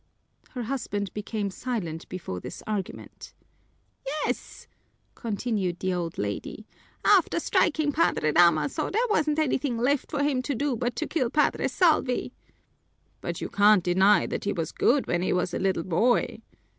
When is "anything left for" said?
9.37-10.23